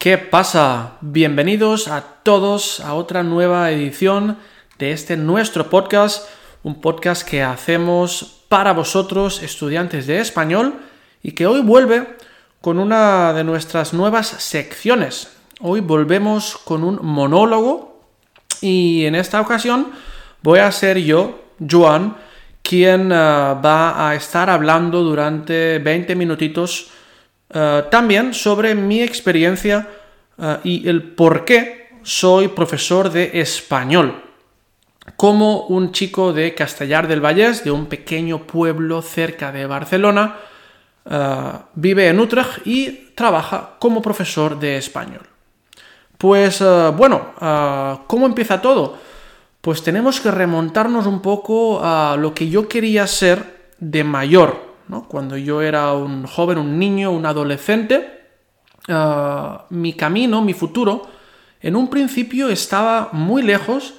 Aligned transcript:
¿Qué 0.00 0.16
pasa? 0.16 0.96
Bienvenidos 1.02 1.86
a 1.86 2.00
todos 2.22 2.80
a 2.80 2.94
otra 2.94 3.22
nueva 3.22 3.70
edición 3.70 4.38
de 4.78 4.92
este 4.92 5.18
nuestro 5.18 5.68
podcast, 5.68 6.26
un 6.62 6.80
podcast 6.80 7.22
que 7.28 7.42
hacemos 7.42 8.44
para 8.48 8.72
vosotros, 8.72 9.42
estudiantes 9.42 10.06
de 10.06 10.20
español, 10.20 10.72
y 11.22 11.32
que 11.32 11.44
hoy 11.44 11.60
vuelve 11.60 12.16
con 12.62 12.78
una 12.78 13.34
de 13.34 13.44
nuestras 13.44 13.92
nuevas 13.92 14.26
secciones. 14.26 15.36
Hoy 15.60 15.80
volvemos 15.80 16.56
con 16.56 16.82
un 16.82 16.98
monólogo 17.02 18.00
y 18.62 19.04
en 19.04 19.14
esta 19.14 19.38
ocasión 19.38 19.88
voy 20.40 20.60
a 20.60 20.72
ser 20.72 20.96
yo, 20.96 21.42
Joan, 21.70 22.16
quien 22.62 23.12
eh, 23.12 23.14
va 23.14 24.08
a 24.08 24.14
estar 24.14 24.48
hablando 24.48 25.02
durante 25.02 25.78
20 25.78 26.14
minutitos 26.16 26.90
eh, 27.52 27.84
también 27.90 28.32
sobre 28.32 28.74
mi 28.74 29.02
experiencia 29.02 29.88
eh, 30.38 30.58
y 30.64 30.88
el 30.88 31.02
por 31.02 31.44
qué 31.44 31.90
soy 32.02 32.48
profesor 32.48 33.10
de 33.10 33.40
español. 33.40 34.22
Como 35.16 35.66
un 35.66 35.90
chico 35.90 36.32
de 36.32 36.54
Castellar 36.54 37.08
del 37.08 37.24
Vallés, 37.24 37.64
de 37.64 37.72
un 37.72 37.86
pequeño 37.86 38.46
pueblo 38.46 39.02
cerca 39.02 39.50
de 39.50 39.66
Barcelona, 39.66 40.36
eh, 41.04 41.52
vive 41.74 42.08
en 42.08 42.20
Utrecht 42.20 42.64
y 42.66 43.10
trabaja 43.16 43.76
como 43.80 44.00
profesor 44.00 44.58
de 44.58 44.76
español. 44.76 45.26
Pues 46.16 46.62
bueno, 46.98 47.32
¿cómo 48.06 48.26
empieza 48.26 48.60
todo? 48.60 48.98
Pues 49.62 49.82
tenemos 49.82 50.20
que 50.20 50.30
remontarnos 50.30 51.06
un 51.06 51.22
poco 51.22 51.80
a 51.82 52.14
lo 52.18 52.34
que 52.34 52.50
yo 52.50 52.68
quería 52.68 53.06
ser 53.06 53.72
de 53.78 54.04
mayor, 54.04 54.69
cuando 55.08 55.36
yo 55.36 55.62
era 55.62 55.92
un 55.92 56.26
joven, 56.26 56.58
un 56.58 56.78
niño, 56.78 57.10
un 57.10 57.26
adolescente, 57.26 58.20
eh, 58.88 59.56
mi 59.70 59.92
camino, 59.94 60.42
mi 60.42 60.54
futuro, 60.54 61.08
en 61.60 61.76
un 61.76 61.88
principio 61.88 62.48
estaba 62.48 63.10
muy 63.12 63.42
lejos 63.42 63.94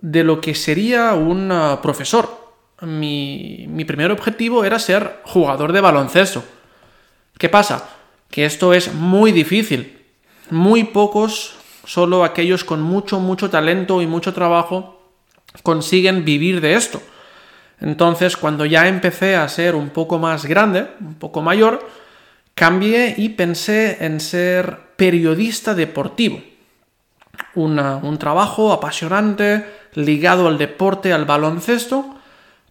de 0.00 0.24
lo 0.24 0.40
que 0.40 0.54
sería 0.54 1.14
un 1.14 1.50
eh, 1.52 1.78
profesor. 1.82 2.38
Mi, 2.82 3.66
mi 3.68 3.84
primer 3.84 4.10
objetivo 4.10 4.64
era 4.64 4.78
ser 4.78 5.20
jugador 5.24 5.72
de 5.72 5.80
baloncesto. 5.80 6.42
¿Qué 7.38 7.48
pasa? 7.48 7.88
Que 8.30 8.44
esto 8.44 8.72
es 8.72 8.94
muy 8.94 9.32
difícil. 9.32 9.98
Muy 10.50 10.84
pocos, 10.84 11.56
solo 11.84 12.24
aquellos 12.24 12.64
con 12.64 12.82
mucho, 12.82 13.20
mucho 13.20 13.50
talento 13.50 14.02
y 14.02 14.06
mucho 14.06 14.32
trabajo, 14.32 15.00
consiguen 15.62 16.24
vivir 16.24 16.60
de 16.60 16.74
esto. 16.74 17.00
Entonces, 17.80 18.36
cuando 18.36 18.66
ya 18.66 18.86
empecé 18.88 19.36
a 19.36 19.48
ser 19.48 19.74
un 19.74 19.90
poco 19.90 20.18
más 20.18 20.44
grande, 20.44 20.88
un 21.00 21.14
poco 21.14 21.40
mayor, 21.40 21.86
cambié 22.54 23.14
y 23.16 23.30
pensé 23.30 24.04
en 24.04 24.20
ser 24.20 24.78
periodista 24.96 25.74
deportivo. 25.74 26.42
un 27.54 28.18
trabajo 28.18 28.72
apasionante, 28.72 29.64
ligado 29.94 30.46
al 30.46 30.58
deporte, 30.58 31.12
al 31.12 31.24
baloncesto, 31.24 32.16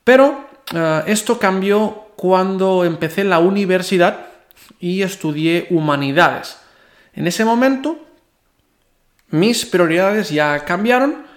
pero 0.03 0.47
eh, 0.73 1.03
esto 1.07 1.39
cambió 1.39 2.09
cuando 2.15 2.85
empecé 2.85 3.23
la 3.23 3.39
universidad 3.39 4.27
y 4.79 5.01
estudié 5.01 5.67
humanidades. 5.71 6.59
En 7.13 7.27
ese 7.27 7.45
momento, 7.45 7.97
mis 9.29 9.65
prioridades 9.65 10.29
ya 10.29 10.65
cambiaron 10.65 11.28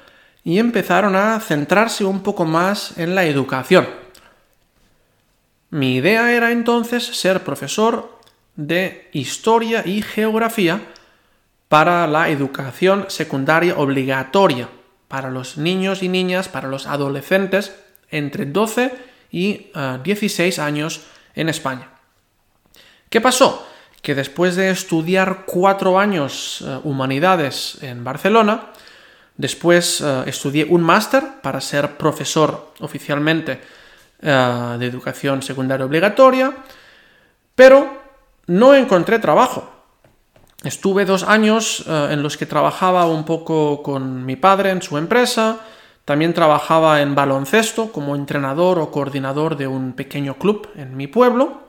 y 0.45 0.59
empezaron 0.59 1.17
a 1.17 1.39
centrarse 1.41 2.05
un 2.05 2.23
poco 2.23 2.45
más 2.45 2.99
en 2.99 3.15
la 3.15 3.25
educación. 3.25 3.89
Mi 5.71 5.97
idea 5.97 6.33
era 6.33 6.53
entonces 6.53 7.05
ser 7.05 7.45
profesor 7.45 8.19
de 8.57 9.09
historia 9.13 9.83
y 9.87 10.03
geografía 10.03 10.81
para 11.69 12.07
la 12.07 12.29
educación 12.29 13.07
secundaria 13.09 13.79
obligatoria, 13.79 14.69
para 15.09 15.31
los 15.31 15.57
niños 15.57 16.03
y 16.03 16.09
niñas, 16.09 16.49
para 16.49 16.69
los 16.69 16.87
adolescentes 16.87 17.75
entre 18.11 18.45
12 18.45 18.93
y 19.31 19.71
16 20.05 20.59
eh, 20.59 20.61
años 20.61 21.03
en 21.35 21.49
España. 21.49 21.89
¿Qué 23.09 23.21
pasó? 23.21 23.67
Que 24.03 24.15
después 24.15 24.57
de 24.57 24.71
estudiar 24.71 25.45
cuatro 25.47 25.99
años 25.99 26.63
eh, 26.67 26.81
humanidades 26.85 27.79
en 27.83 28.05
Barcelona, 28.05 28.73
Después 29.37 30.01
eh, 30.01 30.25
estudié 30.27 30.67
un 30.69 30.83
máster 30.83 31.41
para 31.41 31.61
ser 31.61 31.97
profesor 31.97 32.75
oficialmente 32.81 33.61
eh, 34.21 34.77
de 34.79 34.87
educación 34.87 35.43
secundaria 35.43 35.87
obligatoria, 35.87 36.53
pero 37.55 38.03
no 38.47 38.75
encontré 38.75 39.19
trabajo. 39.19 39.69
Estuve 40.63 41.05
dos 41.05 41.23
años 41.23 41.85
eh, 41.87 42.09
en 42.11 42.23
los 42.23 42.37
que 42.37 42.47
trabajaba 42.47 43.07
un 43.07 43.25
poco 43.25 43.83
con 43.83 44.25
mi 44.25 44.37
padre 44.37 44.71
en 44.71 44.83
su 44.83 44.99
empresa, 44.99 45.61
también 46.05 46.35
trabajaba 46.35 47.01
en 47.01 47.15
baloncesto 47.15 47.91
como 47.91 48.17
entrenador 48.17 48.79
o 48.79 48.91
coordinador 48.91 49.57
de 49.57 49.67
un 49.67 49.93
pequeño 49.95 50.35
club 50.35 50.69
en 50.75 50.97
mi 50.97 51.07
pueblo 51.07 51.63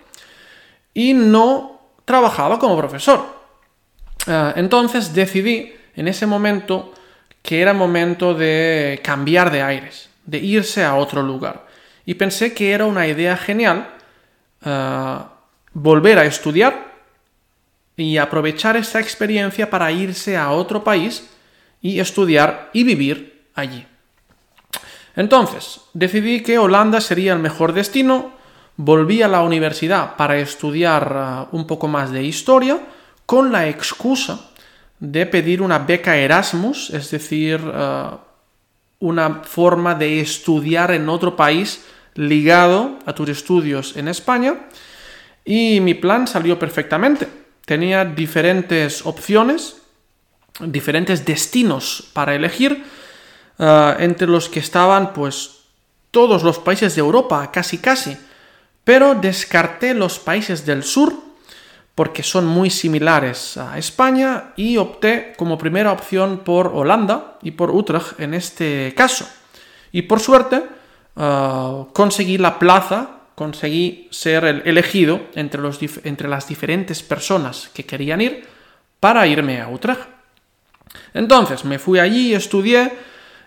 y 0.94 1.14
no 1.14 1.80
trabajaba 2.04 2.58
como 2.58 2.76
profesor. 2.76 3.24
entonces 4.56 5.14
decidí 5.14 5.74
en 5.96 6.08
ese 6.08 6.26
momento 6.26 6.94
que 7.44 7.62
era 7.62 7.74
momento 7.74 8.34
de 8.34 9.02
cambiar 9.04 9.52
de 9.52 9.62
aires, 9.62 10.10
de 10.26 10.40
irse 10.40 10.84
a 10.84 10.96
otro 10.96 11.22
lugar. 11.22 11.68
Y 12.06 12.16
pensé 12.16 12.54
que 12.54 12.72
era 12.72 12.86
una 12.86 13.06
idea 13.06 13.38
genial 13.38 13.90
eh, 14.66 15.18
volver 15.74 16.20
a 16.20 16.26
estudiar 16.26 16.94
y 17.98 18.18
aprovechar 18.18 18.78
esta 18.78 19.00
experiencia 19.00 19.70
para 19.70 19.92
irse 19.92 20.38
a 20.38 20.52
otro 20.52 20.84
país 20.84 21.30
y 21.82 22.00
estudiar 22.00 22.70
y 22.72 22.86
vivir 22.86 23.44
allí. 23.54 23.86
Entonces, 25.16 25.82
decidí 25.94 26.42
que 26.42 26.58
Holanda 26.58 27.02
sería 27.02 27.34
el 27.34 27.40
mejor 27.40 27.74
destino, 27.74 28.32
volví 28.78 29.22
a 29.22 29.28
la 29.28 29.42
universidad 29.42 30.16
para 30.16 30.38
estudiar 30.38 31.14
eh, 31.14 31.48
un 31.52 31.68
poco 31.68 31.90
más 31.90 32.10
de 32.10 32.24
historia 32.24 32.80
con 33.26 33.52
la 33.52 33.68
excusa 33.68 34.53
de 35.04 35.26
pedir 35.26 35.62
una 35.62 35.80
beca 35.80 36.16
Erasmus, 36.16 36.90
es 36.92 37.12
decir, 37.12 37.60
eh, 37.62 38.10
una 39.00 39.42
forma 39.44 39.96
de 39.96 40.22
estudiar 40.22 40.92
en 40.92 41.10
otro 41.10 41.36
país 41.36 41.84
ligado 42.16 43.00
a 43.06 43.14
tus 43.14 43.28
estudios 43.28 43.98
en 43.98 44.08
España. 44.08 44.70
Y 45.44 45.82
mi 45.82 45.94
plan 45.94 46.26
salió 46.26 46.58
perfectamente. 46.58 47.28
Tenía 47.66 48.06
diferentes 48.06 49.06
opciones, 49.06 49.76
diferentes 50.62 51.26
destinos 51.26 52.10
para 52.14 52.34
elegir, 52.34 52.86
eh, 53.60 53.96
entre 54.00 54.28
los 54.28 54.48
que 54.48 54.60
estaban 54.60 55.12
pues 55.12 55.66
todos 56.12 56.44
los 56.44 56.60
países 56.60 56.96
de 56.96 57.02
Europa, 57.02 57.52
casi 57.52 57.78
casi, 57.78 58.18
pero 58.86 59.16
descarté 59.16 59.94
los 59.94 60.18
países 60.18 60.66
del 60.66 60.84
sur 60.84 61.33
porque 61.96 62.24
son 62.24 62.46
muy 62.46 62.70
similares 62.70 63.58
a 63.58 63.78
España 63.78 64.54
y 64.56 64.78
opté 64.78 65.34
como 65.38 65.58
primera 65.58 65.92
opción 65.92 66.40
por 66.40 66.68
Holanda 66.68 67.38
y 67.42 67.52
por 67.52 67.70
Utrecht 67.70 68.20
en 68.20 68.34
este 68.34 68.94
caso. 68.96 69.28
Y 69.92 70.04
por 70.04 70.20
suerte 70.20 70.64
ah, 71.16 71.86
conseguí 71.94 72.38
la 72.38 72.58
plaza, 72.58 73.10
conseguí 73.36 74.08
ser 74.12 74.46
el 74.46 74.62
elegido 74.66 75.22
entre, 75.36 75.62
los 75.62 75.80
entre 76.04 76.28
las 76.28 76.48
diferentes 76.48 77.04
personas 77.04 77.70
que 77.74 77.86
querían 77.86 78.22
ir 78.22 78.48
para 79.00 79.28
irme 79.28 79.62
a 79.62 79.70
Utrecht. 79.70 80.02
Entonces 81.14 81.64
me 81.64 81.78
fui 81.78 82.00
allí, 82.00 82.34
estudié, 82.34 82.92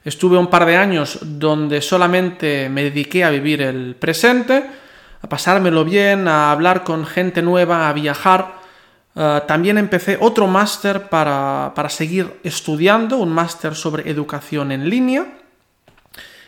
estuve 0.05 0.39
un 0.39 0.47
par 0.47 0.67
de 0.67 0.77
años 0.77 1.19
donde 1.23 1.83
solamente 1.83 2.69
me 2.69 2.85
dediqué 2.85 3.25
a 3.25 3.31
vivir 3.31 3.61
el 3.63 3.97
presente, 3.97 4.65
a 5.23 5.29
pasármelo 5.29 5.85
bien, 5.85 6.29
a 6.29 6.53
hablar 6.53 6.85
con 6.85 7.07
gente 7.07 7.43
nueva, 7.43 7.89
a 7.89 7.93
viajar. 7.93 8.57
Eh, 9.15 9.41
también 9.47 9.79
empecé 9.79 10.19
otro 10.21 10.47
máster 10.47 11.09
para, 11.09 11.73
seguir 11.89 12.39
estudiando, 12.43 13.17
un 13.17 13.33
máster 13.33 13.75
sobre 13.75 14.11
educación 14.11 14.73
en 14.73 14.89
línea. 14.89 15.27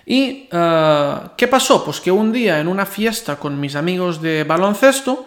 ¿Y 0.04 0.48
eh, 0.50 1.14
qué 1.36 1.48
pasó? 1.48 1.84
Pues 1.84 2.00
que 2.00 2.10
un 2.10 2.32
día 2.32 2.60
en 2.60 2.68
una 2.68 2.86
fiesta 2.86 3.36
con 3.36 3.58
mis 3.58 3.74
amigos 3.74 4.20
de 4.20 4.44
baloncesto, 4.44 5.26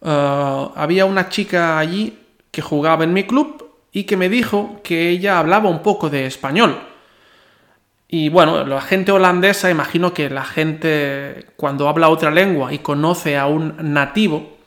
eh, 0.00 0.68
había 0.74 1.04
una 1.04 1.28
chica 1.28 1.78
allí 1.78 2.18
que 2.50 2.62
jugaba 2.62 3.04
en 3.04 3.12
mi 3.12 3.24
club 3.24 3.64
y 3.92 4.04
que 4.04 4.16
me 4.16 4.28
dijo 4.28 4.80
que 4.82 5.08
ella 5.08 5.38
hablaba 5.38 5.68
un 5.68 5.82
poco 5.82 6.10
de 6.10 6.26
español. 6.26 6.91
Y 8.14 8.28
bueno, 8.28 8.66
la 8.66 8.82
gente 8.82 9.10
holandesa, 9.10 9.70
imagino 9.70 10.12
que 10.12 10.28
la 10.28 10.44
gente 10.44 11.46
cuando 11.56 11.88
habla 11.88 12.10
otra 12.10 12.30
lengua 12.30 12.70
y 12.70 12.80
conoce 12.80 13.38
a 13.38 13.46
un 13.46 13.74
nativo, 13.94 14.58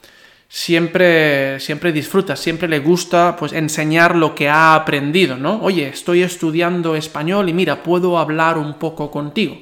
siempre, 0.50 1.60
siempre 1.60 1.92
disfruta, 1.92 2.36
siempre 2.36 2.68
le 2.68 2.80
gusta 2.80 3.36
pues 3.38 3.54
enseñar 3.54 4.16
lo 4.16 4.34
que 4.34 4.50
ha 4.50 4.74
aprendido, 4.74 5.38
¿no? 5.38 5.62
Oye, 5.62 5.88
estoy 5.90 6.24
estudiando 6.24 6.96
español 6.96 7.48
y 7.48 7.54
mira, 7.54 7.84
puedo 7.84 8.18
hablar 8.18 8.58
un 8.58 8.80
poco 8.80 9.12
contigo. 9.12 9.60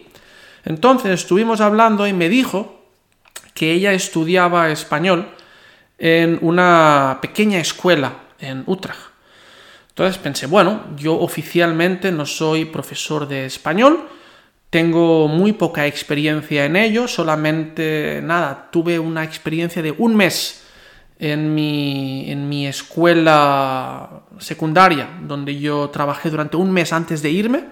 Entonces 0.63 1.11
estuvimos 1.11 1.59
hablando 1.59 2.07
y 2.07 2.13
me 2.13 2.29
dijo 2.29 2.85
que 3.53 3.73
ella 3.73 3.91
estudiaba 3.91 4.69
español 4.69 5.27
en 5.97 6.39
una 6.39 7.19
pequeña 7.21 7.59
escuela 7.59 8.13
en 8.39 8.63
Utrecht. 8.65 9.12
Entonces 9.93 10.17
pensé, 10.17 10.47
bueno, 10.47 10.85
yo 10.97 11.19
oficialmente 11.19 12.11
no 12.11 12.25
soy 12.25 12.65
profesor 12.65 13.27
de 13.27 13.45
español, 13.45 14.09
tengo 14.71 15.27
muy 15.27 15.53
poca 15.53 15.85
experiencia 15.85 16.65
en 16.65 16.75
ello, 16.75 17.07
solamente 17.07 18.19
nada, 18.23 18.69
tuve 18.71 18.97
una 18.97 19.23
experiencia 19.23 19.83
de 19.83 19.91
un 19.95 20.15
mes 20.15 20.63
en 21.19 21.53
mi, 21.53 22.25
en 22.31 22.49
mi 22.49 22.65
escuela 22.65 24.23
secundaria, 24.39 25.09
donde 25.21 25.59
yo 25.59 25.91
trabajé 25.91 26.31
durante 26.31 26.57
un 26.57 26.71
mes 26.71 26.91
antes 26.91 27.21
de 27.21 27.29
irme. 27.29 27.65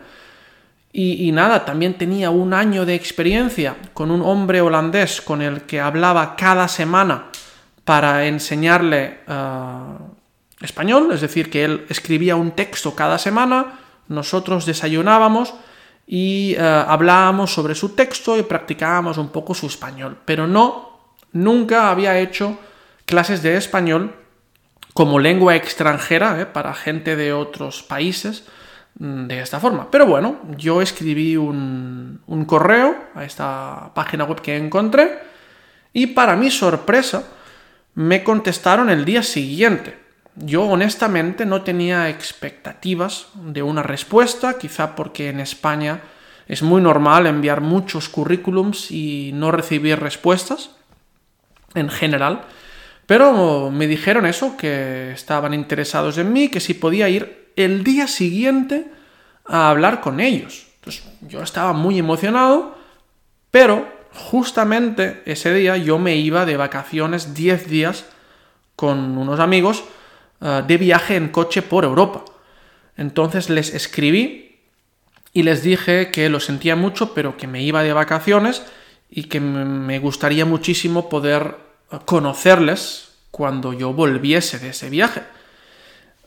Y, 0.93 1.31
nada, 1.31 1.63
también 1.63 1.97
tenía 1.97 2.29
un 2.29 2.53
año 2.53 2.85
de 2.85 2.95
experiencia 2.95 3.77
con 3.93 4.11
un 4.11 4.21
hombre 4.21 4.59
holandés 4.59 5.21
con 5.21 5.41
el 5.41 5.61
que 5.61 5.79
hablaba 5.79 6.35
cada 6.35 6.67
semana 6.67 7.27
para 7.85 8.27
enseñarle 8.27 9.19
uh, 9.25 10.10
español, 10.61 11.09
es 11.11 11.21
decir, 11.21 11.49
que 11.49 11.63
él 11.63 11.85
escribía 11.89 12.35
un 12.35 12.51
texto 12.51 12.95
cada 12.95 13.17
semana, 13.17 13.79
nosotros 14.07 14.65
desayunábamos 14.65 15.53
y 16.05 16.55
eh, 16.57 16.59
hablábamos 16.59 17.53
sobre 17.53 17.75
su 17.75 17.89
texto 17.95 18.37
y 18.37 18.43
practicábamos 18.43 19.17
un 19.17 19.29
poco 19.29 19.53
su 19.53 19.67
español, 19.67 20.17
pero 20.25 20.47
no, 20.47 21.13
nunca 21.31 21.89
había 21.89 22.19
hecho 22.19 22.57
clases 23.05 23.41
de 23.41 23.57
español 23.57 24.13
como 24.93 25.19
lengua 25.19 25.55
extranjera 25.55 26.41
eh, 26.41 26.45
para 26.45 26.73
gente 26.73 27.15
de 27.15 27.33
otros 27.33 27.81
países 27.83 28.45
mm, 28.99 29.27
de 29.27 29.41
esta 29.41 29.59
forma. 29.59 29.89
Pero 29.89 30.05
bueno, 30.05 30.41
yo 30.57 30.81
escribí 30.81 31.37
un, 31.37 32.21
un 32.27 32.45
correo 32.45 32.95
a 33.15 33.23
esta 33.23 33.91
página 33.93 34.25
web 34.25 34.41
que 34.41 34.57
encontré 34.57 35.19
y 35.93 36.07
para 36.07 36.35
mi 36.35 36.51
sorpresa 36.51 37.23
me 37.95 38.23
contestaron 38.23 38.89
el 38.89 39.05
día 39.05 39.23
siguiente. 39.23 40.00
Yo 40.35 40.63
honestamente 40.63 41.45
no 41.45 41.61
tenía 41.61 42.09
expectativas 42.09 43.27
de 43.35 43.63
una 43.63 43.83
respuesta, 43.83 44.57
quizá 44.57 44.95
porque 44.95 45.29
en 45.29 45.39
España 45.39 46.01
es 46.47 46.61
muy 46.61 46.81
normal 46.81 47.27
enviar 47.27 47.61
muchos 47.61 48.09
currículums 48.09 48.91
y 48.91 49.31
no 49.33 49.51
recibir 49.51 49.99
respuestas 49.99 50.71
en 51.75 51.89
general. 51.89 52.43
Pero 53.05 53.69
me 53.71 53.87
dijeron 53.87 54.25
eso, 54.25 54.55
que 54.55 55.11
estaban 55.11 55.53
interesados 55.53 56.17
en 56.17 56.31
mí, 56.31 56.49
que 56.49 56.61
si 56.61 56.73
podía 56.73 57.09
ir 57.09 57.51
el 57.57 57.83
día 57.83 58.07
siguiente 58.07 58.85
a 59.45 59.69
hablar 59.69 59.99
con 59.99 60.19
ellos. 60.19 60.67
Entonces 60.75 61.03
yo 61.21 61.43
estaba 61.43 61.73
muy 61.73 61.99
emocionado, 61.99 62.77
pero 63.51 63.85
justamente 64.13 65.21
ese 65.25 65.53
día 65.53 65.77
yo 65.77 65.99
me 65.99 66.15
iba 66.15 66.45
de 66.45 66.57
vacaciones 66.57 67.33
10 67.33 67.69
días 67.69 68.05
con 68.75 69.17
unos 69.17 69.39
amigos 69.39 69.83
eh, 70.41 70.63
de 70.65 70.77
viaje 70.77 71.15
en 71.15 71.29
coche 71.29 71.61
por 71.61 71.83
Europa. 71.83 72.25
Entonces 72.97 73.49
les 73.49 73.73
escribí 73.73 74.59
y 75.33 75.43
les 75.43 75.63
dije 75.63 76.11
que 76.11 76.29
lo 76.29 76.39
sentía 76.39 76.75
mucho, 76.75 77.13
pero 77.13 77.37
que 77.37 77.47
me 77.47 77.63
iba 77.63 77.83
de 77.83 77.93
vacaciones 77.93 78.63
y 79.09 79.23
que 79.23 79.39
me 79.39 79.99
gustaría 79.99 80.45
muchísimo 80.45 81.09
poder 81.09 81.55
eh, 81.91 81.97
conocerles 82.05 83.11
cuando 83.31 83.73
yo 83.73 83.93
volviese 83.93 84.59
de 84.59 84.69
ese 84.69 84.89
viaje. 84.89 85.21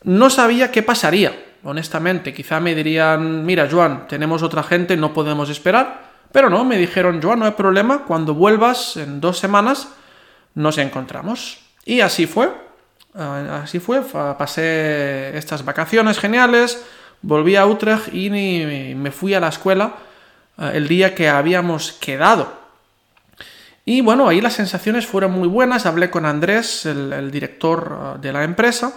No 0.04 0.30
sabía 0.30 0.70
qué 0.70 0.82
pasaría, 0.82 1.32
honestamente. 1.62 2.32
Quizá 2.34 2.60
me 2.60 2.74
dirían, 2.74 3.44
mira, 3.44 3.68
Joan, 3.70 4.06
tenemos 4.06 4.42
otra 4.42 4.62
gente, 4.62 4.96
no 4.96 5.12
podemos 5.12 5.50
esperar. 5.50 6.12
Pero 6.32 6.50
no, 6.50 6.64
me 6.64 6.76
dijeron, 6.76 7.20
Joan, 7.22 7.38
no 7.38 7.46
hay 7.46 7.52
problema, 7.52 8.04
cuando 8.04 8.34
vuelvas 8.34 8.96
en 8.96 9.20
dos 9.20 9.38
semanas 9.38 9.88
nos 10.54 10.78
encontramos. 10.78 11.58
Y 11.84 12.00
así 12.00 12.26
fue. 12.26 12.63
Ah, 13.16 13.60
así 13.62 13.78
fue, 13.78 14.02
pasé 14.02 15.36
estas 15.38 15.64
vacaciones 15.64 16.18
geniales, 16.18 16.84
volví 17.22 17.54
a 17.54 17.64
Utrecht 17.64 18.12
y 18.12 18.28
me 18.28 19.10
fui 19.12 19.34
a 19.34 19.40
la 19.40 19.48
escuela 19.48 19.94
ah, 20.58 20.72
el 20.74 20.88
día 20.88 21.14
que 21.14 21.28
habíamos 21.28 21.92
quedado. 21.92 22.64
Y 23.84 24.00
bueno, 24.00 24.28
ahí 24.28 24.40
las 24.40 24.54
sensaciones 24.54 25.06
fueron 25.06 25.30
muy 25.30 25.46
buenas, 25.46 25.86
hablé 25.86 26.10
con 26.10 26.26
Andrés, 26.26 26.86
el, 26.86 27.30
director 27.30 27.98
ah, 28.00 28.18
de 28.20 28.32
la 28.32 28.42
empresa, 28.42 28.92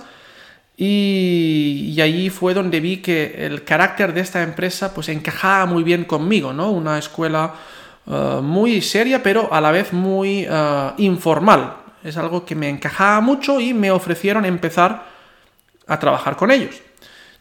y, 0.75 1.95
allí 2.01 2.31
fue 2.31 2.55
donde 2.55 2.79
vi 2.79 2.97
que 2.97 3.45
el 3.45 3.63
carácter 3.63 4.13
de 4.13 4.21
esta 4.21 4.41
empresa 4.41 4.93
pues 4.95 5.09
encajaba 5.09 5.67
muy 5.67 5.83
bien 5.83 6.05
conmigo, 6.05 6.53
¿no? 6.53 6.71
Una 6.71 6.97
escuela 6.97 7.53
muy 8.41 8.81
seria, 8.81 9.21
pero 9.21 9.53
a 9.53 9.59
la 9.59 9.71
vez 9.71 9.91
muy 9.91 10.47
informal, 10.97 11.73
es 12.07 12.15
algo 12.15 12.45
que 12.45 12.55
me 12.55 12.69
encajaba 12.69 13.19
mucho 13.19 13.59
y 13.59 13.73
me 13.73 13.91
ofrecieron 13.91 14.45
empezar 14.45 15.03
a 15.87 15.99
trabajar 15.99 16.37
con 16.37 16.51
ellos. 16.51 16.81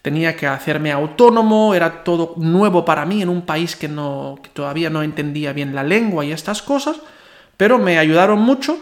Tenía 0.03 0.37
que 0.37 0.47
hacerme 0.47 0.91
autónomo, 0.91 1.75
era 1.75 2.03
todo 2.03 2.35
nuevo 2.37 2.85
para 2.85 3.07
mí 3.07 3.23
en 3.23 3.29
un 3.29 3.43
país 3.43 3.77
que, 3.77 3.89
no, 3.89 4.39
todavía 4.53 4.91
no 4.91 5.03
entendía 5.03 5.53
bien 5.53 5.75
la 5.75 5.85
lengua 5.85 6.25
y 6.25 6.33
estas 6.33 6.63
cosas, 6.63 6.97
pero 7.57 7.79
me 7.79 7.99
ayudaron 7.99 8.41
mucho. 8.41 8.79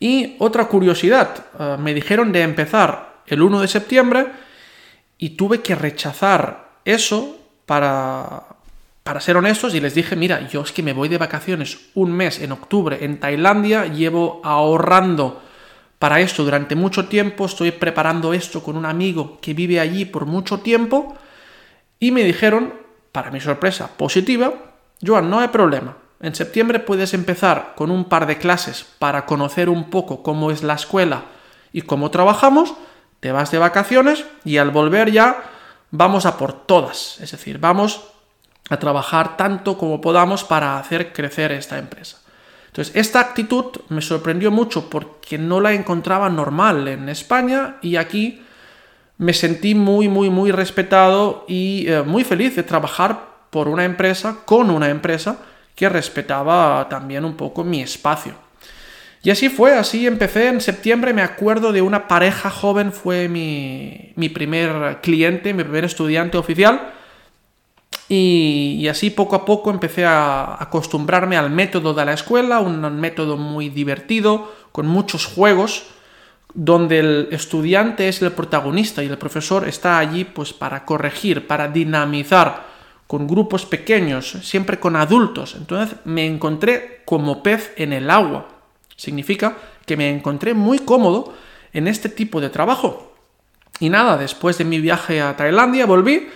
Y 0.00 0.36
otra 0.38 0.66
curiosidad, 0.66 1.44
eh, 1.58 1.76
me 1.78 1.92
dijeron 1.94 2.32
de 2.32 2.42
empezar 2.42 3.16
el 3.26 3.42
1 3.42 3.60
de 3.60 3.68
septiembre 3.68 4.26
y 5.18 5.30
tuve 5.30 5.60
que 5.60 5.74
rechazar 5.74 6.70
eso 6.84 7.36
para, 7.66 8.44
para 9.02 9.20
ser 9.20 9.36
honestos, 9.36 9.74
y 9.74 9.80
les 9.80 9.94
dije, 9.94 10.14
mira, 10.14 10.46
yo 10.48 10.62
es 10.62 10.72
que 10.72 10.82
me 10.82 10.92
voy 10.92 11.08
de 11.08 11.18
vacaciones 11.18 11.90
un 11.94 12.12
mes 12.12 12.40
en 12.40 12.52
octubre 12.52 12.98
en 13.04 13.18
Tailandia, 13.18 13.86
llevo 13.86 14.40
ahorrando 14.44 15.42
para 15.98 16.20
esto 16.20 16.44
durante 16.44 16.74
mucho 16.74 17.06
tiempo, 17.06 17.46
estoy 17.46 17.72
preparando 17.72 18.32
esto 18.32 18.62
con 18.62 18.76
un 18.76 18.86
amigo 18.86 19.38
que 19.40 19.54
vive 19.54 19.80
allí 19.80 20.04
por 20.04 20.26
mucho 20.26 20.60
tiempo, 20.60 21.16
y 21.98 22.10
me 22.10 22.22
dijeron, 22.24 22.74
para 23.10 23.30
mi 23.30 23.40
sorpresa 23.40 23.88
positiva, 23.96 24.52
Joan, 25.04 25.30
no 25.30 25.40
hay 25.40 25.48
problema, 25.48 25.96
en 26.20 26.34
septiembre 26.36 26.78
puedes 26.78 27.14
empezar 27.14 27.74
con 27.76 27.90
un 27.90 28.04
par 28.04 28.26
de 28.26 28.38
clases 28.38 28.86
para 29.00 29.26
conocer 29.26 29.68
un 29.68 29.90
poco 29.90 30.22
cómo 30.22 30.52
es 30.52 30.62
la 30.62 30.74
escuela 30.74 31.24
y 31.72 31.82
cómo 31.82 32.12
trabajamos, 32.12 32.74
te 33.18 33.32
vas 33.32 33.50
de 33.50 33.58
vacaciones 33.58 34.24
y 34.44 34.58
al 34.58 34.70
volver 34.70 35.10
ya 35.10 35.42
vamos 35.90 36.24
a 36.24 36.38
por 36.38 36.52
todas, 36.52 37.20
es 37.20 37.32
decir, 37.32 37.58
vamos 37.58 38.11
a 38.70 38.78
trabajar 38.78 39.36
tanto 39.36 39.76
como 39.76 40.00
podamos 40.00 40.44
para 40.44 40.78
hacer 40.78 41.12
crecer 41.12 41.52
esta 41.52 41.78
empresa. 41.78 42.18
Entonces, 42.66 42.96
esta 42.96 43.20
actitud 43.20 43.66
me 43.90 44.00
sorprendió 44.00 44.50
mucho 44.50 44.88
porque 44.88 45.36
no 45.36 45.60
la 45.60 45.74
encontraba 45.74 46.30
normal 46.30 46.88
en 46.88 47.08
España 47.10 47.76
y 47.82 47.96
aquí 47.96 48.42
me 49.18 49.34
sentí 49.34 49.74
muy, 49.74 50.08
muy, 50.08 50.30
muy 50.30 50.52
respetado 50.52 51.44
y 51.46 51.84
eh, 51.86 52.02
muy 52.02 52.24
feliz 52.24 52.56
de 52.56 52.62
trabajar 52.62 53.32
por 53.50 53.68
una 53.68 53.84
empresa, 53.84 54.38
con 54.46 54.70
una 54.70 54.88
empresa 54.88 55.36
que 55.74 55.88
respetaba 55.88 56.88
también 56.88 57.24
un 57.24 57.36
poco 57.36 57.62
mi 57.62 57.82
espacio. 57.82 58.34
Y 59.22 59.30
así 59.30 59.48
fue, 59.50 59.74
así 59.74 60.06
empecé 60.06 60.48
en 60.48 60.60
septiembre, 60.60 61.12
me 61.12 61.22
acuerdo 61.22 61.72
de 61.72 61.82
una 61.82 62.08
pareja 62.08 62.50
joven, 62.50 62.92
fue 62.92 63.28
mi, 63.28 64.12
mi 64.16 64.28
primer 64.30 65.00
cliente, 65.00 65.54
mi 65.54 65.62
primer 65.62 65.84
estudiante 65.84 66.38
oficial, 66.38 66.92
y, 68.08 68.86
así 68.88 69.10
poco 69.10 69.36
a 69.36 69.44
poco 69.44 69.70
empecé 69.70 70.04
a 70.04 70.62
acostumbrarme 70.62 71.36
al 71.36 71.50
método 71.50 71.94
de 71.94 72.04
la 72.04 72.12
escuela, 72.12 72.60
un 72.60 73.00
método 73.00 73.36
muy 73.36 73.70
divertido, 73.70 74.52
con 74.70 74.86
muchos 74.86 75.26
juegos, 75.26 75.84
donde 76.54 76.98
el 76.98 77.28
estudiante 77.30 78.08
es 78.08 78.20
el 78.20 78.32
protagonista 78.32 79.02
y 79.02 79.06
el 79.06 79.16
profesor 79.16 79.66
está 79.66 79.98
allí 79.98 80.24
pues 80.24 80.52
para 80.52 80.84
corregir, 80.84 81.46
para 81.46 81.68
dinamizar 81.68 82.66
con 83.06 83.26
grupos 83.26 83.64
pequeños, 83.64 84.36
siempre 84.42 84.78
con 84.78 84.96
adultos. 84.96 85.54
Entonces 85.54 85.96
me 86.04 86.26
encontré 86.26 87.02
como 87.04 87.42
pez 87.42 87.72
en 87.76 87.92
el 87.92 88.10
agua. 88.10 88.48
Significa 88.96 89.56
que 89.86 89.96
me 89.96 90.10
encontré 90.10 90.54
muy 90.54 90.78
cómodo 90.80 91.32
en 91.72 91.88
este 91.88 92.08
tipo 92.08 92.40
de 92.40 92.50
trabajo. 92.50 93.14
Y 93.80 93.88
nada, 93.88 94.16
después 94.16 94.58
de 94.58 94.64
mi 94.64 94.80
viaje 94.80 95.20
a 95.20 95.36
Tailandia 95.36 95.86
volví 95.86 96.28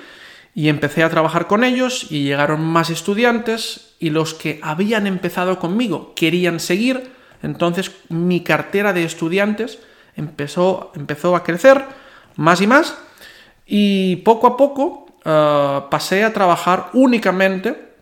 y 0.57 0.71
empecé 0.71 1.03
a 1.03 1.11
trabajar 1.11 1.49
con 1.49 1.65
ellos 1.65 2.11
y 2.11 2.25
llegaron 2.25 2.65
más 2.65 2.89
estudiantes 2.89 3.95
y 3.99 4.09
los 4.09 4.33
que 4.33 4.59
habían 4.63 5.07
empezado 5.07 5.59
conmigo 5.59 6.15
querían 6.17 6.61
seguir, 6.61 7.13
entonces 7.43 7.93
mi 8.09 8.41
cartera 8.41 8.95
de 8.95 9.05
estudiantes 9.05 9.79
empezó, 10.17 10.93
empezó 10.97 11.37
a 11.37 11.45
crecer 11.45 11.85
más 12.37 12.63
y 12.63 12.67
más 12.67 12.97
y 13.67 14.17
poco 14.17 14.47
a 14.47 14.57
poco 14.57 15.07
eh, 15.27 15.81
pasé 15.91 16.25
a 16.25 16.33
trabajar 16.33 16.89
únicamente 16.95 17.93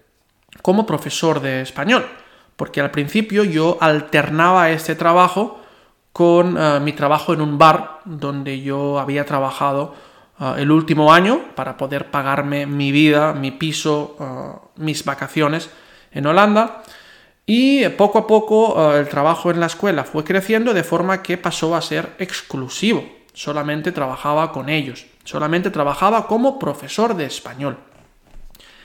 como 0.63 0.87
profesor 0.87 1.41
de 1.41 1.61
español, 1.61 2.07
porque 2.55 2.81
al 2.81 2.93
principio 2.93 3.43
yo 3.43 3.79
alternaba 3.81 4.71
este 4.71 4.95
trabajo 4.95 5.61
con 6.13 6.57
eh, 6.57 6.79
mi 6.79 6.93
trabajo 6.93 7.35
en 7.35 7.41
un 7.41 7.59
bar 7.59 7.99
donde 8.05 8.61
yo 8.61 9.01
había 9.01 9.27
trabajado 9.27 10.14
Ah, 10.47 10.57
el 10.59 10.71
último 10.71 11.11
año 11.11 11.55
para 11.55 11.79
poder 11.79 12.11
pagarme 12.11 12.67
mi 12.67 12.93
vida, 12.93 13.33
mi 13.33 13.51
piso, 13.51 14.15
ah, 14.21 14.61
mis 14.77 15.03
vacaciones 15.03 15.71
en 16.13 16.27
Holanda. 16.27 16.83
Y 17.47 17.89
poco 17.89 18.19
a 18.19 18.27
poco 18.27 18.79
ah, 18.79 18.99
el 18.99 19.09
trabajo 19.09 19.51
en 19.51 19.59
la 19.59 19.67
escuela 19.67 20.05
fue 20.05 20.23
creciendo 20.23 20.75
de 20.75 20.85
forma 20.85 21.23
que 21.23 21.39
pasó 21.39 21.75
a 21.75 21.81
ser 21.81 22.15
exclusivo. 22.19 23.09
Solamente 23.33 23.91
trabajaba 23.91 24.53
con 24.53 24.69
ellos. 24.69 25.07
Solamente 25.25 25.71
trabajaba 25.71 26.27
como 26.27 26.59
profesor 26.59 27.17
de 27.17 27.25
español. 27.25 27.79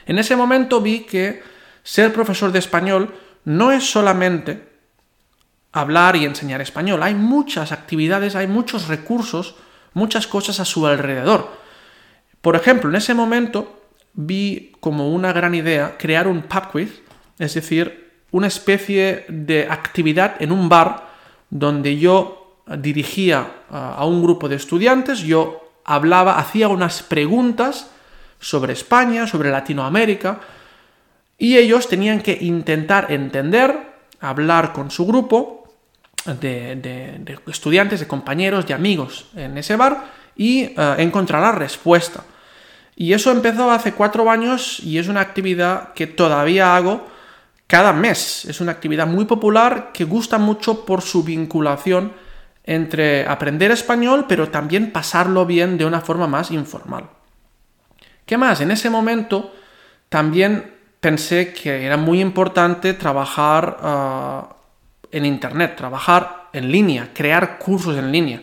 En 0.06 0.18
ese 0.18 0.38
momento 0.38 0.80
vi 0.80 1.02
que 1.02 1.44
ser 1.84 2.14
profesor 2.14 2.54
de 2.54 2.60
español 2.60 3.14
no 3.44 3.74
es 3.74 3.84
solamente 3.92 4.66
hablar 5.74 6.16
y 6.16 6.24
enseñar 6.24 6.62
español. 6.62 7.04
Hay 7.04 7.16
muchas 7.16 7.74
actividades, 7.74 8.38
hay 8.38 8.48
muchos 8.48 8.88
recursos, 8.88 9.56
muchas 9.94 10.28
cosas 10.28 10.60
a 10.60 10.66
su 10.66 10.86
alrededor. 10.86 11.50
Por 12.42 12.56
ejemplo, 12.56 12.90
en 12.90 12.96
ese 12.96 13.14
momento 13.14 13.82
vi 14.14 14.74
como 14.80 15.14
una 15.14 15.34
gran 15.34 15.56
idea 15.56 15.98
crear 15.98 16.28
un 16.28 16.44
pub 16.44 16.72
quiz, 16.72 17.02
es 17.38 17.54
decir, 17.54 18.12
una 18.32 18.48
especie 18.48 19.26
de 19.28 19.68
actividad 19.70 20.36
en 20.40 20.52
un 20.52 20.70
bar 20.70 21.10
donde 21.50 21.98
yo 21.98 22.64
dirigía 22.78 23.64
a 23.70 24.06
un 24.06 24.22
grupo 24.22 24.48
de 24.48 24.56
estudiantes, 24.56 25.20
yo 25.20 25.72
hablaba, 25.84 26.38
hacía 26.38 26.68
unas 26.68 27.02
preguntas 27.02 27.90
sobre 28.40 28.74
España, 28.74 29.26
sobre 29.26 29.50
Latinoamérica, 29.50 30.40
y 31.38 31.58
ellos 31.58 31.88
tenían 31.88 32.22
que 32.22 32.38
intentar 32.42 33.12
entender, 33.12 33.76
hablar 34.20 34.74
con 34.74 34.92
su 34.92 35.08
grupo 35.08 35.59
de, 36.26 37.40
estudiantes, 37.48 38.00
de 38.00 38.08
compañeros, 38.08 38.66
de 38.68 38.74
amigos 38.74 39.26
en 39.36 39.58
ese 39.58 39.76
bar 39.76 40.06
y 40.36 40.62
eh, 40.62 40.96
encontrar 41.00 41.42
la 41.42 41.52
respuesta. 41.52 42.24
Y 42.96 43.14
eso 43.14 43.32
empezó 43.32 43.72
hace 43.72 43.94
cuatro 43.94 44.30
años 44.30 44.80
y 44.82 44.98
es 44.98 45.08
una 45.08 45.22
actividad 45.22 45.94
que 45.94 46.08
todavía 46.08 46.76
hago 46.76 47.08
cada 47.66 47.94
mes. 47.94 48.46
Es 48.46 48.60
una 48.60 48.74
actividad 48.74 49.08
muy 49.08 49.26
popular 49.26 49.92
que 49.94 50.04
gusta 50.04 50.38
mucho 50.38 50.86
por 50.86 51.02
su 51.02 51.24
vinculación 51.24 52.12
entre 52.66 53.26
aprender 53.26 53.72
español, 53.72 54.26
pero 54.28 54.50
también 54.50 54.92
pasarlo 54.92 55.46
bien 55.46 55.78
de 55.78 55.86
una 55.86 56.02
forma 56.02 56.28
más 56.28 56.52
informal. 56.52 57.06
¿Qué 58.26 58.38
más? 58.38 58.62
En 58.62 58.72
ese 58.72 58.90
momento 58.90 59.54
también 60.10 60.74
pensé 61.00 61.54
que 61.54 61.86
era 61.86 61.98
muy 61.98 62.22
importante 62.22 62.94
trabajar 62.94 63.78
ah, 63.82 64.50
en 65.12 65.26
Internet, 65.26 65.76
trabajar 65.76 66.50
en 66.54 66.72
línea, 66.72 67.10
crear 67.14 67.58
cursos 67.58 67.98
en 67.98 68.12
línea. 68.12 68.42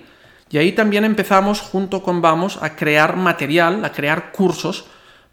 Y 0.50 0.58
ahí 0.58 0.72
también 0.72 1.04
empezamos 1.04 1.60
junto 1.60 2.02
con 2.02 2.22
Vamos 2.22 2.62
a 2.62 2.76
crear 2.76 3.16
material, 3.16 3.84
a 3.84 3.92
crear 3.92 4.32
cursos 4.32 4.86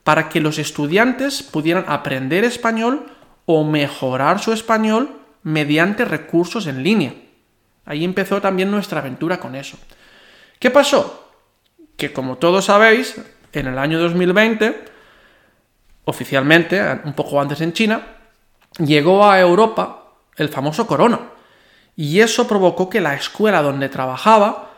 para 0.03 0.29
que 0.29 0.41
los 0.41 0.57
estudiantes 0.57 1.43
pudieran 1.43 1.85
aprender 1.87 2.43
español 2.43 3.05
o 3.45 3.63
mejorar 3.63 4.39
su 4.39 4.53
español 4.53 5.09
mediante 5.43 6.05
recursos 6.05 6.67
en 6.67 6.83
línea. 6.83 7.13
Ahí 7.85 8.03
empezó 8.03 8.41
también 8.41 8.71
nuestra 8.71 8.99
aventura 8.99 9.39
con 9.39 9.55
eso. 9.55 9.77
¿Qué 10.59 10.71
pasó? 10.71 11.31
Que 11.97 12.11
como 12.11 12.37
todos 12.37 12.65
sabéis, 12.65 13.21
en 13.51 13.67
el 13.67 13.77
año 13.77 13.99
2020 13.99 14.93
oficialmente, 16.05 16.81
un 17.05 17.13
poco 17.13 17.39
antes 17.39 17.61
en 17.61 17.73
China, 17.73 18.01
llegó 18.77 19.25
a 19.29 19.39
Europa 19.39 20.02
el 20.37 20.49
famoso 20.49 20.87
corona. 20.87 21.19
Y 21.95 22.19
eso 22.19 22.47
provocó 22.47 22.89
que 22.89 23.01
la 23.01 23.13
escuela 23.13 23.61
donde 23.61 23.89
trabajaba 23.89 24.71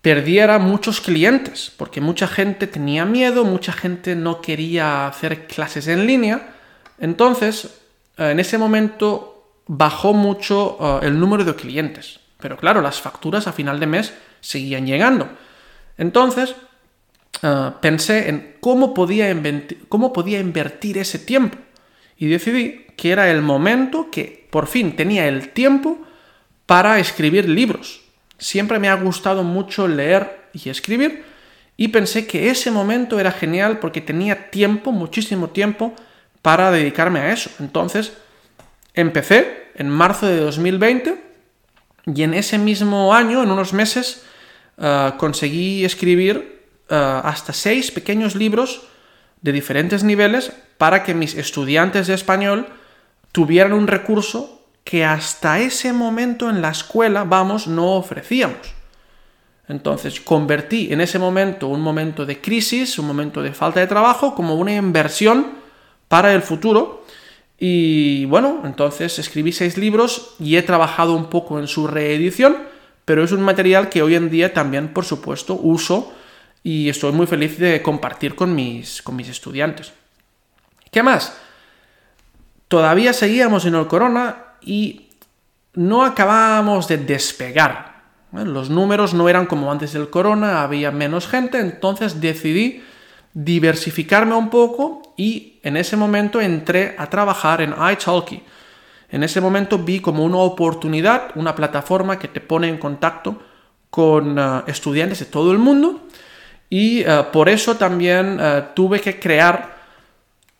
perdiera 0.00 0.58
muchos 0.58 1.00
clientes, 1.00 1.72
porque 1.76 2.00
mucha 2.00 2.26
gente 2.26 2.66
tenía 2.66 3.04
miedo, 3.04 3.44
mucha 3.44 3.72
gente 3.72 4.14
no 4.14 4.40
quería 4.40 5.06
hacer 5.06 5.46
clases 5.46 5.88
en 5.88 6.06
línea. 6.06 6.54
Entonces, 6.98 7.80
eh, 8.18 8.30
en 8.30 8.40
ese 8.40 8.58
momento 8.58 9.60
bajó 9.66 10.12
mucho 10.12 10.76
eh, 10.80 11.06
el 11.06 11.18
número 11.18 11.44
de 11.44 11.54
clientes. 11.54 12.20
Pero 12.38 12.56
claro, 12.56 12.82
las 12.82 13.00
facturas 13.00 13.46
a 13.46 13.52
final 13.52 13.80
de 13.80 13.86
mes 13.86 14.14
seguían 14.40 14.86
llegando. 14.86 15.28
Entonces, 15.96 16.54
Ah, 17.42 17.76
pensé 17.80 18.30
en 18.30 18.56
cómo 18.60 18.94
podía, 18.94 19.34
cómo 19.88 20.12
podía 20.12 20.40
invertir 20.40 20.98
ese 20.98 21.18
tiempo 21.18 21.58
y 22.16 22.26
decidí 22.28 22.86
que 22.96 23.10
era 23.10 23.30
el 23.30 23.42
momento 23.42 24.10
que 24.10 24.43
por 24.54 24.68
fin 24.68 24.94
tenía 24.94 25.26
el 25.26 25.48
tiempo 25.48 25.98
para 26.64 27.00
escribir 27.00 27.48
libros. 27.48 28.02
Siempre 28.38 28.78
me 28.78 28.88
ha 28.88 28.94
gustado 28.94 29.42
mucho 29.42 29.88
leer 29.88 30.48
y 30.52 30.68
escribir 30.68 31.24
y 31.76 31.88
pensé 31.88 32.28
que 32.28 32.48
ese 32.50 32.70
momento 32.70 33.18
era 33.18 33.32
genial 33.32 33.80
porque 33.80 34.00
tenía 34.00 34.52
tiempo, 34.52 34.92
muchísimo 34.92 35.50
tiempo, 35.50 35.92
para 36.40 36.70
dedicarme 36.70 37.18
a 37.18 37.32
eso. 37.32 37.50
Entonces, 37.58 38.12
empecé 38.94 39.72
en 39.74 39.90
marzo 39.90 40.28
de 40.28 40.38
2020 40.38 41.20
y 42.14 42.22
en 42.22 42.32
ese 42.32 42.56
mismo 42.56 43.12
año, 43.12 43.42
en 43.42 43.50
unos 43.50 43.72
meses, 43.72 44.24
ah, 44.78 45.16
conseguí 45.18 45.84
escribir 45.84 46.62
eh, 46.88 47.20
hasta 47.24 47.52
seis 47.52 47.90
pequeños 47.90 48.36
libros 48.36 48.86
de 49.40 49.50
diferentes 49.50 50.04
niveles 50.04 50.52
para 50.78 51.02
que 51.02 51.12
mis 51.12 51.34
estudiantes 51.34 52.06
de 52.06 52.14
español 52.14 52.68
tuvieran 53.34 53.72
un 53.72 53.88
recurso 53.88 54.62
que 54.84 55.04
hasta 55.04 55.58
ese 55.58 55.92
momento 55.92 56.48
en 56.48 56.62
la 56.62 56.70
escuela, 56.70 57.24
vamos, 57.24 57.66
no 57.66 57.94
ofrecíamos. 57.94 58.58
Entonces 59.66 60.20
convertí 60.20 60.92
en 60.92 61.00
ese 61.00 61.18
momento 61.18 61.66
un 61.66 61.80
momento 61.80 62.24
de 62.26 62.40
crisis, 62.40 62.96
un 62.96 63.08
momento 63.08 63.42
de 63.42 63.52
falta 63.52 63.80
de 63.80 63.88
trabajo, 63.88 64.36
como 64.36 64.54
una 64.54 64.76
inversión 64.76 65.54
para 66.06 66.32
el 66.32 66.42
futuro. 66.42 67.04
Y 67.58 68.24
bueno, 68.26 68.62
entonces 68.64 69.18
escribí 69.18 69.50
seis 69.50 69.76
libros 69.78 70.36
y 70.38 70.54
he 70.54 70.62
trabajado 70.62 71.16
un 71.16 71.26
poco 71.26 71.58
en 71.58 71.66
su 71.66 71.88
reedición, 71.88 72.56
pero 73.04 73.24
es 73.24 73.32
un 73.32 73.40
material 73.40 73.88
que 73.88 74.02
hoy 74.02 74.14
en 74.14 74.30
día 74.30 74.54
también, 74.54 74.92
por 74.92 75.04
supuesto, 75.04 75.58
uso 75.60 76.12
y 76.62 76.88
estoy 76.88 77.10
muy 77.10 77.26
feliz 77.26 77.58
de 77.58 77.82
compartir 77.82 78.36
con 78.36 78.54
mis, 78.54 79.02
con 79.02 79.16
mis 79.16 79.28
estudiantes. 79.28 79.92
¿Qué 80.92 81.02
más? 81.02 81.36
Todavía 82.74 83.12
seguíamos 83.12 83.66
en 83.66 83.76
el 83.76 83.86
corona 83.86 84.56
y 84.60 85.06
no 85.74 86.02
acabábamos 86.02 86.88
de 86.88 86.98
despegar. 86.98 88.02
Los 88.32 88.68
números 88.68 89.14
no 89.14 89.28
eran 89.28 89.46
como 89.46 89.70
antes 89.70 89.92
del 89.92 90.10
corona, 90.10 90.60
había 90.60 90.90
menos 90.90 91.28
gente, 91.28 91.60
entonces 91.60 92.20
decidí 92.20 92.82
diversificarme 93.32 94.34
un 94.34 94.50
poco 94.50 95.14
y 95.16 95.60
en 95.62 95.76
ese 95.76 95.96
momento 95.96 96.40
entré 96.40 96.96
a 96.98 97.08
trabajar 97.08 97.60
en 97.60 97.76
iTalki. 97.92 98.42
En 99.08 99.22
ese 99.22 99.40
momento 99.40 99.78
vi 99.78 100.00
como 100.00 100.24
una 100.24 100.38
oportunidad, 100.38 101.30
una 101.36 101.54
plataforma 101.54 102.18
que 102.18 102.26
te 102.26 102.40
pone 102.40 102.68
en 102.68 102.78
contacto 102.78 103.40
con 103.88 104.36
eh, 104.36 104.62
estudiantes 104.66 105.20
de 105.20 105.26
todo 105.26 105.52
el 105.52 105.58
mundo 105.58 106.08
y 106.68 107.02
eh, 107.02 107.24
por 107.32 107.48
eso 107.48 107.76
también 107.76 108.36
eh, 108.40 108.64
tuve 108.74 109.00
que 109.00 109.20
crear 109.20 109.74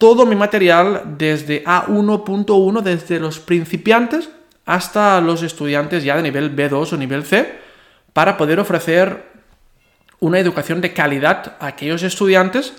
todo 0.04 0.26
mi 0.26 0.37
material 0.37 1.16
desde 1.16 1.64
A1.1, 1.64 2.82
desde 2.82 3.18
los 3.18 3.38
principiantes 3.40 4.28
hasta 4.66 5.18
los 5.23 5.42
estudiantes 5.42 6.04
ya 6.04 6.14
de 6.14 6.23
nivel 6.23 6.54
B2 6.54 6.92
o 6.92 6.96
nivel 6.99 7.25
C, 7.25 7.58
para 8.12 8.37
poder 8.37 8.61
ofrecer 8.61 9.25
una 10.20 10.38
educación 10.38 10.82
de 10.82 10.92
calidad 10.92 11.56
a 11.58 11.68
aquellos 11.68 12.02
estudiantes 12.02 12.75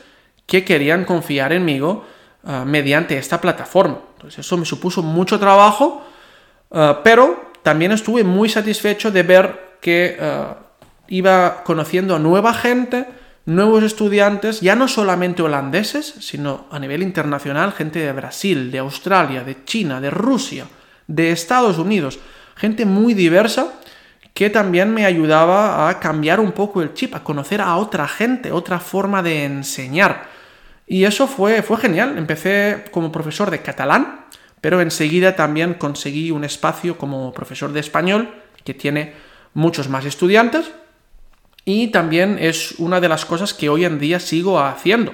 que 0.45 0.63
querían 0.63 1.03
confiar 1.03 1.51
en 1.51 1.65
mí 1.65 1.81
eh, 1.81 2.63
mediante 2.63 3.17
esta 3.17 3.41
plataforma. 3.41 4.01
Entonces 4.17 4.45
eso 4.45 4.55
me 4.55 4.65
supuso 4.65 5.01
mucho 5.01 5.39
trabajo, 5.39 6.05
pero 7.03 7.53
también 7.63 7.91
estuve 7.91 8.23
muy 8.23 8.49
satisfecho 8.49 9.09
de 9.09 9.23
ver 9.23 9.77
que 9.81 10.15
iba 11.07 11.63
conociendo 11.63 12.19
nueva 12.19 12.53
gente, 12.53 13.07
nuevos 13.45 13.83
estudiantes, 13.83 14.61
ya 14.61 14.75
no 14.75 14.87
solamente 14.87 15.41
holandeses, 15.41 16.15
sino 16.19 16.65
a 16.71 16.79
nivel 16.79 17.03
internacional, 17.03 17.73
gente 17.73 17.99
de 17.99 18.11
Brasil, 18.11 18.71
de 18.71 18.79
Australia, 18.79 19.43
de 19.43 19.63
China, 19.65 20.01
de 20.01 20.09
Rusia, 20.09 20.65
de 21.07 21.31
Estados 21.31 21.77
Unidos, 21.77 22.19
gente 22.55 22.85
muy 22.85 23.13
diversa 23.13 23.73
que 24.35 24.49
también 24.49 24.93
me 24.93 25.05
ayudaba 25.05 25.87
a 25.87 25.99
cambiar 26.01 26.41
un 26.41 26.51
poco 26.51 26.81
el 26.81 26.93
chip, 26.93 27.15
a 27.15 27.23
conocer 27.23 27.61
a 27.61 27.77
otra 27.77 28.05
gente, 28.05 28.51
otra 28.51 28.79
forma 28.79 29.23
de 29.23 29.45
enseñar. 29.45 30.27
Y 30.85 31.05
eso 31.05 31.25
fue, 31.25 31.61
fue 31.61 31.77
genial. 31.77 32.17
Empecé 32.17 32.83
como 32.91 33.13
profesor 33.13 33.49
de 33.49 33.61
catalán, 33.61 34.25
pero 34.59 34.81
enseguida 34.81 35.37
también 35.37 35.75
conseguí 35.75 36.31
un 36.31 36.43
espacio 36.43 36.97
como 36.97 37.31
profesor 37.31 37.71
de 37.71 37.79
español, 37.79 38.29
que 38.65 38.73
tiene 38.73 39.13
muchos 39.53 39.87
más 39.87 40.03
estudiantes, 40.03 40.69
y 41.65 41.87
también 41.87 42.37
es 42.39 42.75
una 42.77 43.01
de 43.01 43.09
las 43.09 43.25
cosas 43.25 43.53
que 43.53 43.69
hoy 43.69 43.85
en 43.85 43.99
día 43.99 44.19
sigo 44.19 44.59
haciendo. 44.59 45.13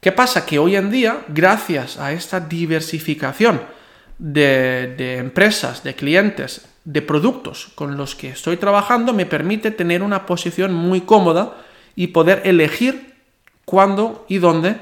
¿Qué 0.00 0.12
pasa? 0.12 0.46
Que 0.46 0.60
hoy 0.60 0.76
en 0.76 0.90
día, 0.90 1.24
gracias 1.26 1.98
a 1.98 2.12
esta 2.12 2.38
diversificación 2.38 3.60
de, 4.16 5.18
empresas, 5.18 5.82
de 5.82 5.96
clientes, 5.96 6.68
de 6.84 7.02
productos 7.02 7.72
con 7.74 7.96
los 7.96 8.14
que 8.14 8.28
estoy 8.28 8.56
trabajando, 8.56 9.12
me 9.12 9.26
permite 9.26 9.72
tener 9.72 10.04
una 10.04 10.24
posición 10.24 10.72
muy 10.72 11.00
cómoda 11.00 11.56
y 11.96 12.08
poder 12.08 12.42
elegir 12.44 13.14
cuándo 13.64 14.24
y 14.28 14.38
dónde 14.38 14.76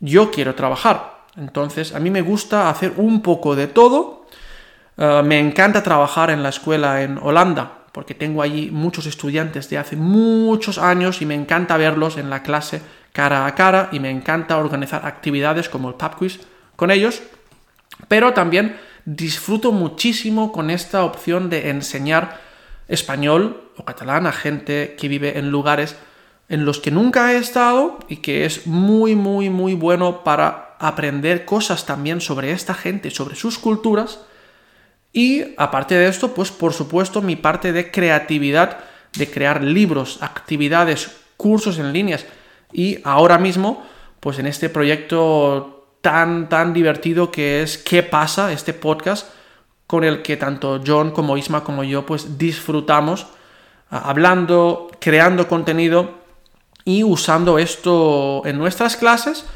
yo 0.00 0.32
quiero 0.32 0.56
trabajar. 0.56 1.18
Entonces, 1.36 1.94
a 1.94 2.00
mí 2.00 2.10
me 2.10 2.22
gusta 2.22 2.68
hacer 2.68 2.94
un 2.96 3.22
poco 3.22 3.54
de 3.54 3.68
todo. 3.68 4.26
Eh, 4.96 5.22
me 5.24 5.38
encanta 5.38 5.84
trabajar 5.84 6.30
en 6.30 6.42
la 6.42 6.48
escuela 6.48 7.02
en 7.02 7.18
Holanda 7.18 7.77
porque 7.98 8.14
tengo 8.14 8.42
allí 8.42 8.70
muchos 8.70 9.06
estudiantes 9.06 9.68
de 9.70 9.76
hace 9.76 9.96
muchos 9.96 10.78
años 10.78 11.20
y 11.20 11.26
me 11.26 11.34
encanta 11.34 11.76
verlos 11.76 12.16
en 12.16 12.30
la 12.30 12.44
clase 12.44 12.80
cara 13.12 13.44
a 13.44 13.56
cara 13.56 13.88
y 13.90 13.98
me 13.98 14.08
encanta 14.08 14.56
organizar 14.56 15.04
actividades 15.04 15.68
como 15.68 15.88
el 15.88 15.96
pub 15.96 16.14
quiz 16.16 16.38
con 16.76 16.92
ellos, 16.92 17.22
pero 18.06 18.34
también 18.34 18.76
disfruto 19.04 19.72
muchísimo 19.72 20.52
con 20.52 20.70
esta 20.70 21.02
opción 21.02 21.50
de 21.50 21.70
enseñar 21.70 22.40
español 22.86 23.68
o 23.76 23.84
catalán 23.84 24.28
a 24.28 24.32
gente 24.32 24.94
que 24.96 25.08
vive 25.08 25.36
en 25.36 25.50
lugares 25.50 25.96
en 26.48 26.64
los 26.64 26.78
que 26.78 26.92
nunca 26.92 27.32
he 27.32 27.38
estado 27.38 27.98
y 28.06 28.18
que 28.18 28.44
es 28.44 28.68
muy, 28.68 29.16
muy, 29.16 29.50
muy 29.50 29.74
bueno 29.74 30.22
para 30.22 30.76
aprender 30.78 31.44
cosas 31.44 31.84
también 31.84 32.20
sobre 32.20 32.52
esta 32.52 32.74
gente, 32.74 33.10
sobre 33.10 33.34
sus 33.34 33.58
culturas. 33.58 34.20
Y 35.12 35.54
aparte 35.56 35.94
de 35.94 36.08
esto, 36.08 36.34
pues 36.34 36.50
por 36.50 36.72
supuesto 36.72 37.22
mi 37.22 37.36
parte 37.36 37.72
de 37.72 37.90
creatividad, 37.90 38.78
de 39.16 39.30
crear 39.30 39.62
libros, 39.62 40.18
actividades, 40.20 41.10
cursos 41.36 41.78
en 41.78 41.92
líneas. 41.92 42.26
Y 42.72 42.98
ahora 43.04 43.38
mismo, 43.38 43.82
pues 44.20 44.38
en 44.38 44.46
este 44.46 44.68
proyecto 44.68 45.96
tan, 46.00 46.48
tan 46.48 46.72
divertido 46.72 47.30
que 47.30 47.62
es 47.62 47.78
¿Qué 47.78 48.02
pasa? 48.02 48.52
Este 48.52 48.74
podcast 48.74 49.28
con 49.86 50.04
el 50.04 50.22
que 50.22 50.36
tanto 50.36 50.80
John 50.86 51.10
como 51.10 51.36
Isma 51.36 51.64
como 51.64 51.82
yo 51.82 52.04
pues 52.04 52.36
disfrutamos 52.38 53.26
hablando, 53.90 54.90
creando 55.00 55.48
contenido 55.48 56.18
y 56.84 57.04
usando 57.04 57.58
esto 57.58 58.42
en 58.44 58.58
nuestras 58.58 58.96
clases 58.96 59.46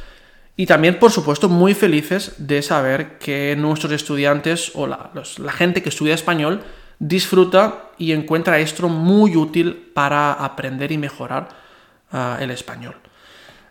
y 0.57 0.67
también, 0.67 0.99
por 0.99 1.11
supuesto, 1.11 1.49
muy 1.49 1.75
felices 1.75 2.35
de 2.37 2.61
saber 2.61 3.19
que 3.19 3.57
nuestros 3.57 3.93
estudiantes 3.93 4.73
o 4.75 4.87
la, 4.87 5.11
gente 5.51 5.83
que 5.83 5.89
estudia 5.89 6.15
español 6.15 6.63
disfruta 6.99 7.91
y 7.97 8.13
encuentra 8.13 8.59
esto 8.59 8.89
muy 8.89 9.35
útil 9.35 9.91
para 9.95 10.33
aprender 10.33 10.93
y 10.93 10.99
mejorar 10.99 11.49
ah, 12.13 12.39
el 12.41 12.51
español. 12.51 12.97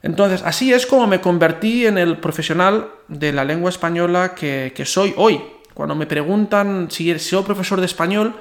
Entonces, 0.01 0.41
así 0.43 0.73
es 0.73 0.87
como 0.87 1.05
me 1.05 1.21
convertí 1.21 1.85
en 1.85 1.99
el 1.99 2.17
profesional 2.17 2.89
de 3.07 3.31
la 3.31 3.45
lengua 3.45 3.69
española 3.69 4.33
que, 4.33 4.73
soy 4.85 5.13
hoy. 5.17 5.39
Cuando 5.75 5.93
me 5.93 6.07
preguntan 6.07 6.89
si 6.89 7.17
soy 7.19 7.43
profesor 7.43 7.79
de 7.79 7.85
español, 7.85 8.33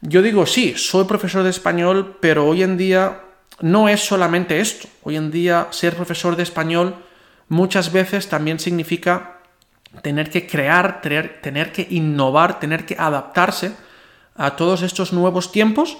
yo 0.00 0.20
digo 0.22 0.46
sí, 0.46 0.74
soy 0.76 1.04
profesor 1.04 1.44
de 1.44 1.50
español, 1.50 2.16
pero 2.20 2.46
hoy 2.46 2.64
en 2.64 2.76
día 2.76 3.20
no 3.60 3.88
es 3.88 4.00
solamente 4.00 4.58
esto. 4.58 4.88
Hoy 5.04 5.16
en 5.16 5.30
día 5.30 5.68
ser 5.70 5.94
profesor 5.94 6.34
de 6.34 6.42
español 6.42 6.96
muchas 7.48 7.92
veces 7.92 8.28
también 8.28 8.58
significa 8.58 9.40
tener 10.02 10.30
que 10.30 10.46
crear, 10.46 11.00
tener, 11.00 11.72
que 11.72 11.86
innovar, 11.90 12.60
tener 12.60 12.84
que 12.84 12.96
adaptarse 12.98 13.72
a 14.36 14.56
todos 14.56 14.82
estos 14.82 15.12
nuevos 15.12 15.50
tiempos. 15.52 15.98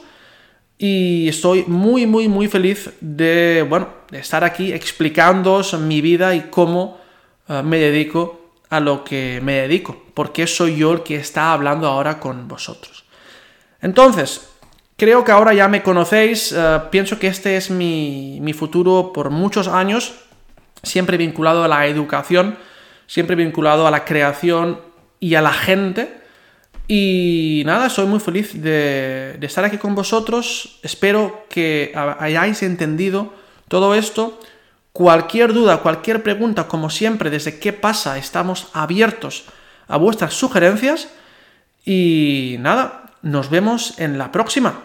Y 0.76 1.28
estoy 1.28 1.64
muy, 1.66 2.06
muy, 2.06 2.28
muy 2.28 2.46
feliz 2.46 2.90
de, 3.00 3.66
bueno, 3.68 3.88
de 4.10 4.20
estar 4.20 4.44
aquí 4.44 4.72
explicándoos 4.72 5.74
mi 5.78 6.00
vida 6.00 6.34
y 6.34 6.42
cómo 6.42 7.00
eh, 7.48 7.62
me 7.64 7.78
dedico 7.78 8.52
a 8.70 8.78
lo 8.78 9.02
que 9.02 9.40
me 9.42 9.54
dedico, 9.54 10.04
porque 10.14 10.46
soy 10.46 10.76
yo 10.76 10.92
el 10.92 11.02
que 11.02 11.16
está 11.16 11.52
hablando 11.52 11.88
ahora 11.88 12.20
con 12.20 12.46
vosotros. 12.46 13.04
Entonces, 13.80 14.48
Creo 14.98 15.22
que 15.22 15.30
ahora 15.30 15.54
ya 15.54 15.68
me 15.68 15.84
conocéis, 15.84 16.50
eh, 16.50 16.80
pienso 16.90 17.20
que 17.20 17.28
este 17.28 17.56
es 17.56 17.70
mi, 17.70 18.52
futuro 18.52 19.12
por 19.14 19.30
muchos 19.30 19.68
años, 19.68 20.12
siempre 20.82 21.16
vinculado 21.16 21.64
a 21.64 21.68
la 21.68 21.86
educación, 21.86 22.58
siempre 23.06 23.36
vinculado 23.36 23.86
a 23.86 23.90
la 23.90 24.04
creación 24.04 24.80
y 25.20 25.34
a 25.34 25.42
la 25.42 25.52
gente. 25.52 26.18
Y 26.86 27.62
nada, 27.66 27.90
soy 27.90 28.06
muy 28.06 28.20
feliz 28.20 28.60
de, 28.60 29.38
estar 29.42 29.64
aquí 29.64 29.78
con 29.78 29.94
vosotros. 29.94 30.78
Espero 30.82 31.46
que 31.48 31.92
hayáis 32.18 32.62
entendido 32.62 33.34
todo 33.68 33.94
esto. 33.94 34.40
Cualquier 34.92 35.52
duda, 35.52 35.78
cualquier 35.78 36.22
pregunta, 36.22 36.66
como 36.66 36.90
siempre, 36.90 37.30
desde 37.30 37.58
qué 37.58 37.72
pasa, 37.72 38.18
estamos 38.18 38.68
abiertos 38.72 39.44
a 39.86 39.96
vuestras 39.96 40.34
sugerencias. 40.34 41.08
Y 41.84 42.56
nada, 42.60 43.12
nos 43.22 43.50
vemos 43.50 43.98
en 43.98 44.18
la 44.18 44.32
próxima. 44.32 44.84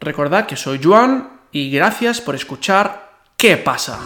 Recordad 0.00 0.46
que 0.46 0.56
soy 0.56 0.80
Juan 0.82 1.40
y 1.52 1.70
gracias 1.70 2.20
por 2.20 2.34
escuchar 2.34 3.10
¿Qué 3.40 3.56
pasa? 3.56 3.98